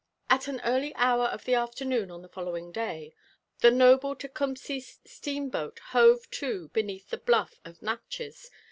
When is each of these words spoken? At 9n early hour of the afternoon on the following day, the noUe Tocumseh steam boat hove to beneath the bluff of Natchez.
At 0.31 0.41
9n 0.49 0.61
early 0.63 0.95
hour 0.95 1.25
of 1.27 1.45
the 1.45 1.53
afternoon 1.53 2.09
on 2.09 2.23
the 2.23 2.27
following 2.27 2.71
day, 2.71 3.13
the 3.59 3.69
noUe 3.69 3.99
Tocumseh 4.17 4.97
steam 5.07 5.49
boat 5.51 5.77
hove 5.93 6.27
to 6.31 6.69
beneath 6.69 7.11
the 7.11 7.19
bluff 7.19 7.59
of 7.63 7.83
Natchez. 7.83 8.49